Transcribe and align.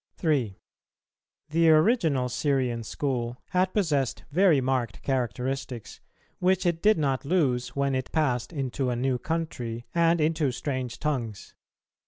[287:2] 0.17 0.21
3. 0.21 0.57
The 1.51 1.69
original 1.69 2.27
Syrian 2.27 2.83
School 2.83 3.37
had 3.49 3.71
possessed 3.71 4.23
very 4.31 4.59
marked 4.59 5.03
characteristics, 5.03 6.01
which 6.39 6.65
it 6.65 6.81
did 6.81 6.97
not 6.97 7.23
lose 7.23 7.75
when 7.75 7.93
it 7.93 8.11
passed 8.11 8.51
into 8.51 8.89
a 8.89 8.95
new 8.95 9.19
country 9.19 9.85
and 9.93 10.19
into 10.19 10.51
strange 10.51 10.97
tongues. 10.97 11.53